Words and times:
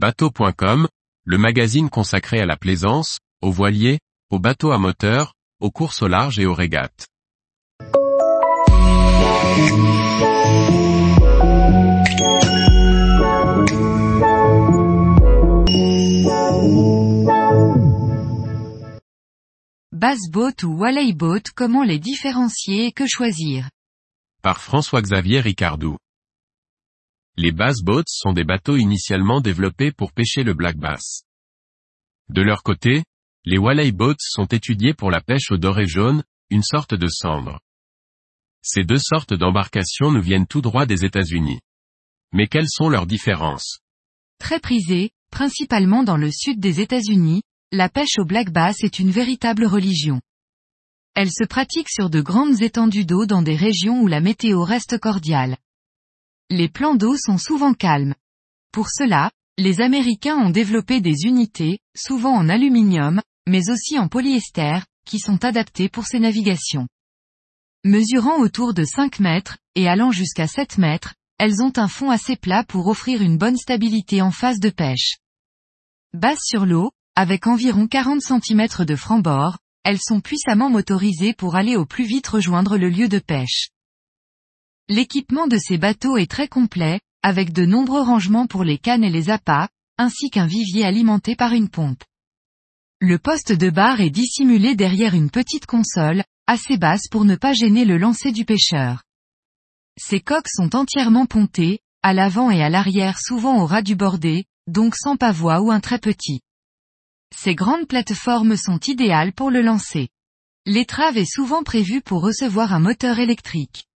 Bateau.com, 0.00 0.86
le 1.24 1.38
magazine 1.38 1.90
consacré 1.90 2.38
à 2.38 2.46
la 2.46 2.56
plaisance, 2.56 3.18
aux 3.42 3.50
voiliers, 3.50 3.98
aux 4.30 4.38
bateaux 4.38 4.70
à 4.70 4.78
moteur, 4.78 5.34
aux 5.58 5.72
courses 5.72 6.02
au 6.02 6.06
large 6.06 6.38
et 6.38 6.46
aux 6.46 6.54
régates. 6.54 7.08
Bass 19.90 20.20
boat 20.30 20.62
ou 20.62 20.78
Walley 20.78 21.12
boat 21.12 21.42
comment 21.56 21.82
les 21.82 21.98
différencier 21.98 22.86
et 22.86 22.92
que 22.92 23.08
choisir? 23.08 23.68
Par 24.42 24.60
François-Xavier 24.60 25.40
Ricardou. 25.40 25.96
Les 27.40 27.52
bass 27.52 27.82
boats 27.84 28.02
sont 28.08 28.32
des 28.32 28.42
bateaux 28.42 28.76
initialement 28.76 29.40
développés 29.40 29.92
pour 29.92 30.10
pêcher 30.10 30.42
le 30.42 30.54
black 30.54 30.76
bass. 30.76 31.22
De 32.28 32.42
leur 32.42 32.64
côté, 32.64 33.04
les 33.44 33.58
Walley 33.58 33.92
boats 33.92 34.16
sont 34.18 34.46
étudiés 34.46 34.92
pour 34.92 35.12
la 35.12 35.20
pêche 35.20 35.52
au 35.52 35.56
doré 35.56 35.86
jaune, 35.86 36.24
une 36.50 36.64
sorte 36.64 36.94
de 36.94 37.06
cendre. 37.06 37.60
Ces 38.60 38.82
deux 38.82 38.98
sortes 38.98 39.34
d'embarcations 39.34 40.10
nous 40.10 40.20
viennent 40.20 40.48
tout 40.48 40.62
droit 40.62 40.84
des 40.84 41.04
États-Unis. 41.04 41.60
Mais 42.32 42.48
quelles 42.48 42.68
sont 42.68 42.88
leurs 42.88 43.06
différences? 43.06 43.78
Très 44.40 44.58
prisées, 44.58 45.12
principalement 45.30 46.02
dans 46.02 46.16
le 46.16 46.32
sud 46.32 46.58
des 46.58 46.80
États-Unis, 46.80 47.42
la 47.70 47.88
pêche 47.88 48.18
au 48.18 48.24
black 48.24 48.50
bass 48.50 48.82
est 48.82 48.98
une 48.98 49.12
véritable 49.12 49.64
religion. 49.64 50.20
Elle 51.14 51.30
se 51.30 51.44
pratique 51.44 51.88
sur 51.88 52.10
de 52.10 52.20
grandes 52.20 52.62
étendues 52.62 53.06
d'eau 53.06 53.26
dans 53.26 53.42
des 53.42 53.54
régions 53.54 54.02
où 54.02 54.08
la 54.08 54.20
météo 54.20 54.64
reste 54.64 54.98
cordiale. 54.98 55.56
Les 56.50 56.70
plans 56.70 56.94
d'eau 56.94 57.14
sont 57.18 57.36
souvent 57.36 57.74
calmes. 57.74 58.14
Pour 58.72 58.88
cela, 58.88 59.30
les 59.58 59.82
Américains 59.82 60.36
ont 60.36 60.48
développé 60.48 61.02
des 61.02 61.24
unités, 61.24 61.78
souvent 61.94 62.32
en 62.32 62.48
aluminium, 62.48 63.20
mais 63.46 63.68
aussi 63.68 63.98
en 63.98 64.08
polyester, 64.08 64.78
qui 65.04 65.18
sont 65.18 65.44
adaptées 65.44 65.90
pour 65.90 66.06
ces 66.06 66.18
navigations. 66.18 66.88
Mesurant 67.84 68.38
autour 68.38 68.72
de 68.72 68.84
5 68.84 69.20
mètres, 69.20 69.58
et 69.74 69.88
allant 69.88 70.10
jusqu'à 70.10 70.46
7 70.46 70.78
mètres, 70.78 71.14
elles 71.38 71.62
ont 71.62 71.72
un 71.76 71.86
fond 71.86 72.10
assez 72.10 72.36
plat 72.36 72.64
pour 72.64 72.86
offrir 72.86 73.20
une 73.20 73.36
bonne 73.36 73.58
stabilité 73.58 74.22
en 74.22 74.30
phase 74.30 74.58
de 74.58 74.70
pêche. 74.70 75.18
Basse 76.14 76.40
sur 76.42 76.64
l'eau, 76.64 76.92
avec 77.14 77.46
environ 77.46 77.86
40 77.86 78.22
cm 78.22 78.86
de 78.86 78.96
franc-bord, 78.96 79.58
elles 79.84 80.00
sont 80.00 80.20
puissamment 80.20 80.70
motorisées 80.70 81.34
pour 81.34 81.56
aller 81.56 81.76
au 81.76 81.84
plus 81.84 82.04
vite 82.04 82.26
rejoindre 82.26 82.78
le 82.78 82.88
lieu 82.88 83.08
de 83.08 83.18
pêche. 83.18 83.68
L'équipement 84.90 85.46
de 85.46 85.58
ces 85.58 85.76
bateaux 85.76 86.16
est 86.16 86.30
très 86.30 86.48
complet, 86.48 87.00
avec 87.22 87.52
de 87.52 87.66
nombreux 87.66 88.00
rangements 88.00 88.46
pour 88.46 88.64
les 88.64 88.78
cannes 88.78 89.04
et 89.04 89.10
les 89.10 89.28
appâts, 89.28 89.68
ainsi 89.98 90.30
qu'un 90.30 90.46
vivier 90.46 90.84
alimenté 90.84 91.36
par 91.36 91.52
une 91.52 91.68
pompe. 91.68 92.02
Le 93.00 93.18
poste 93.18 93.52
de 93.52 93.68
barre 93.68 94.00
est 94.00 94.10
dissimulé 94.10 94.74
derrière 94.74 95.14
une 95.14 95.30
petite 95.30 95.66
console, 95.66 96.24
assez 96.46 96.78
basse 96.78 97.08
pour 97.10 97.26
ne 97.26 97.36
pas 97.36 97.52
gêner 97.52 97.84
le 97.84 97.98
lancer 97.98 98.32
du 98.32 98.46
pêcheur. 98.46 99.02
Ces 99.98 100.20
coques 100.20 100.48
sont 100.48 100.74
entièrement 100.74 101.26
pontées, 101.26 101.80
à 102.02 102.14
l'avant 102.14 102.50
et 102.50 102.62
à 102.62 102.70
l'arrière 102.70 103.18
souvent 103.20 103.60
au 103.60 103.66
ras 103.66 103.82
du 103.82 103.94
bordé, 103.94 104.46
donc 104.68 104.96
sans 104.96 105.16
pavois 105.16 105.60
ou 105.60 105.70
un 105.70 105.80
très 105.80 105.98
petit. 105.98 106.40
Ces 107.36 107.54
grandes 107.54 107.88
plateformes 107.88 108.56
sont 108.56 108.80
idéales 108.80 109.34
pour 109.34 109.50
le 109.50 109.60
lancer. 109.60 110.08
L'étrave 110.64 111.18
est 111.18 111.30
souvent 111.30 111.62
prévue 111.62 112.00
pour 112.00 112.22
recevoir 112.22 112.72
un 112.72 112.80
moteur 112.80 113.18
électrique. 113.18 113.87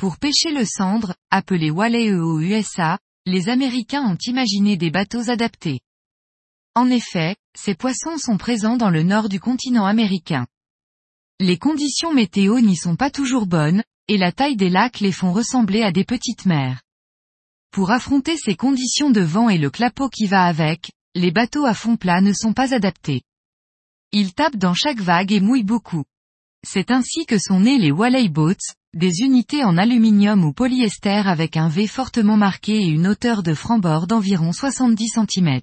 Pour 0.00 0.16
pêcher 0.16 0.50
le 0.50 0.64
cendre, 0.64 1.14
appelé 1.30 1.70
Walleye 1.70 2.14
aux 2.14 2.40
USA, 2.40 2.98
les 3.26 3.50
Américains 3.50 4.02
ont 4.02 4.16
imaginé 4.16 4.78
des 4.78 4.90
bateaux 4.90 5.28
adaptés. 5.28 5.80
En 6.74 6.88
effet, 6.88 7.36
ces 7.54 7.74
poissons 7.74 8.16
sont 8.16 8.38
présents 8.38 8.78
dans 8.78 8.88
le 8.88 9.02
nord 9.02 9.28
du 9.28 9.40
continent 9.40 9.84
américain. 9.84 10.46
Les 11.38 11.58
conditions 11.58 12.14
météo 12.14 12.60
n'y 12.60 12.76
sont 12.76 12.96
pas 12.96 13.10
toujours 13.10 13.44
bonnes, 13.44 13.82
et 14.08 14.16
la 14.16 14.32
taille 14.32 14.56
des 14.56 14.70
lacs 14.70 15.00
les 15.00 15.12
font 15.12 15.34
ressembler 15.34 15.82
à 15.82 15.92
des 15.92 16.06
petites 16.06 16.46
mers. 16.46 16.80
Pour 17.70 17.90
affronter 17.90 18.38
ces 18.38 18.56
conditions 18.56 19.10
de 19.10 19.20
vent 19.20 19.50
et 19.50 19.58
le 19.58 19.68
clapot 19.68 20.08
qui 20.08 20.24
va 20.24 20.46
avec, 20.46 20.92
les 21.14 21.30
bateaux 21.30 21.66
à 21.66 21.74
fond 21.74 21.96
plat 21.96 22.22
ne 22.22 22.32
sont 22.32 22.54
pas 22.54 22.72
adaptés. 22.72 23.20
Ils 24.12 24.32
tapent 24.32 24.56
dans 24.56 24.72
chaque 24.72 25.02
vague 25.02 25.30
et 25.30 25.40
mouillent 25.40 25.62
beaucoup. 25.62 26.04
C'est 26.66 26.90
ainsi 26.90 27.24
que 27.24 27.38
sont 27.38 27.60
nés 27.60 27.78
les 27.78 27.90
Walley 27.90 28.28
Boats, 28.28 28.74
des 28.92 29.20
unités 29.20 29.64
en 29.64 29.78
aluminium 29.78 30.44
ou 30.44 30.52
polyester 30.52 31.22
avec 31.26 31.56
un 31.56 31.68
V 31.68 31.86
fortement 31.86 32.36
marqué 32.36 32.82
et 32.82 32.88
une 32.88 33.06
hauteur 33.06 33.42
de 33.42 33.54
franc-bord 33.54 34.06
d'environ 34.06 34.52
70 34.52 35.08
cm. 35.08 35.60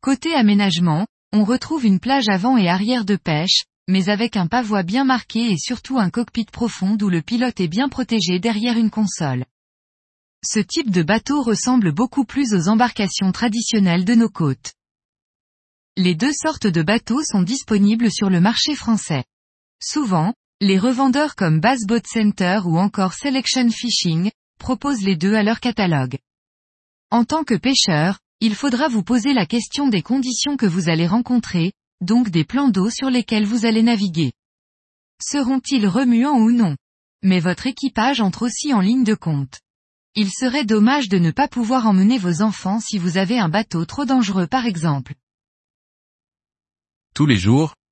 Côté 0.00 0.34
aménagement, 0.34 1.06
on 1.32 1.44
retrouve 1.44 1.86
une 1.86 2.00
plage 2.00 2.28
avant 2.28 2.56
et 2.56 2.68
arrière 2.68 3.04
de 3.04 3.16
pêche, 3.16 3.64
mais 3.88 4.08
avec 4.08 4.36
un 4.36 4.48
pavois 4.48 4.82
bien 4.82 5.04
marqué 5.04 5.52
et 5.52 5.58
surtout 5.58 5.98
un 5.98 6.10
cockpit 6.10 6.46
profond 6.46 6.98
où 7.00 7.08
le 7.08 7.22
pilote 7.22 7.60
est 7.60 7.68
bien 7.68 7.88
protégé 7.88 8.40
derrière 8.40 8.76
une 8.76 8.90
console. 8.90 9.44
Ce 10.44 10.58
type 10.58 10.90
de 10.90 11.04
bateau 11.04 11.40
ressemble 11.40 11.92
beaucoup 11.92 12.24
plus 12.24 12.52
aux 12.52 12.68
embarcations 12.68 13.30
traditionnelles 13.30 14.04
de 14.04 14.16
nos 14.16 14.28
côtes. 14.28 14.72
Les 15.96 16.16
deux 16.16 16.32
sortes 16.32 16.66
de 16.66 16.82
bateaux 16.82 17.22
sont 17.22 17.42
disponibles 17.42 18.10
sur 18.10 18.28
le 18.28 18.40
marché 18.40 18.74
français. 18.74 19.24
Souvent, 19.82 20.32
les 20.60 20.78
revendeurs 20.78 21.34
comme 21.34 21.58
Bass 21.58 21.80
Boat 21.86 22.06
Center 22.06 22.60
ou 22.64 22.78
encore 22.78 23.14
Selection 23.14 23.68
Fishing, 23.68 24.30
proposent 24.60 25.02
les 25.02 25.16
deux 25.16 25.34
à 25.34 25.42
leur 25.42 25.58
catalogue. 25.58 26.18
En 27.10 27.24
tant 27.24 27.42
que 27.42 27.54
pêcheur, 27.54 28.20
il 28.38 28.54
faudra 28.54 28.86
vous 28.86 29.02
poser 29.02 29.32
la 29.34 29.44
question 29.44 29.88
des 29.88 30.02
conditions 30.02 30.56
que 30.56 30.66
vous 30.66 30.88
allez 30.88 31.08
rencontrer, 31.08 31.72
donc 32.00 32.30
des 32.30 32.44
plans 32.44 32.68
d'eau 32.68 32.90
sur 32.90 33.10
lesquels 33.10 33.44
vous 33.44 33.66
allez 33.66 33.82
naviguer. 33.82 34.32
Seront-ils 35.20 35.86
remuants 35.88 36.38
ou 36.38 36.52
non? 36.52 36.76
Mais 37.24 37.40
votre 37.40 37.66
équipage 37.66 38.20
entre 38.20 38.46
aussi 38.46 38.72
en 38.72 38.80
ligne 38.80 39.04
de 39.04 39.14
compte. 39.14 39.60
Il 40.14 40.30
serait 40.30 40.64
dommage 40.64 41.08
de 41.08 41.18
ne 41.18 41.32
pas 41.32 41.48
pouvoir 41.48 41.86
emmener 41.86 42.18
vos 42.18 42.40
enfants 42.42 42.78
si 42.78 42.98
vous 42.98 43.16
avez 43.16 43.38
un 43.38 43.48
bateau 43.48 43.84
trop 43.84 44.04
dangereux 44.04 44.46
par 44.46 44.66
exemple. 44.66 45.14
Tous 47.14 47.26
les 47.26 47.36
jours, 47.36 47.74